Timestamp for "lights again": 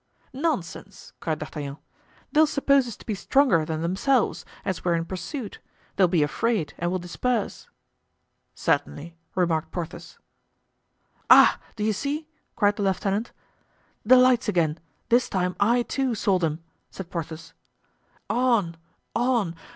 14.17-14.79